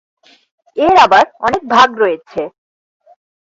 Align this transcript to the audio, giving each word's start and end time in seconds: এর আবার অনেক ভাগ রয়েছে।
এর 0.77 0.95
আবার 1.05 1.25
অনেক 1.41 1.61
ভাগ 1.67 1.89
রয়েছে। 1.97 2.41